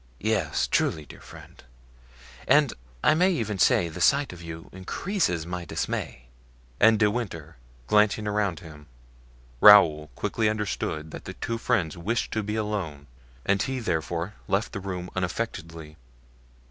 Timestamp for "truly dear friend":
0.65-1.63